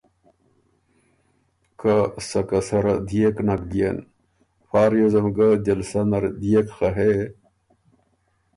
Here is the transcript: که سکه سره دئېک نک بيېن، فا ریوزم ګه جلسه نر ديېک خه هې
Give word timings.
که 1.79 1.95
سکه 2.29 2.59
سره 2.67 2.93
دئېک 3.07 3.37
نک 3.47 3.61
بيېن، 3.69 3.97
فا 4.67 4.83
ریوزم 4.91 5.27
ګه 5.37 5.47
جلسه 5.65 6.01
نر 6.09 6.23
ديېک 6.39 6.67
خه 6.77 6.89
هې 6.97 7.13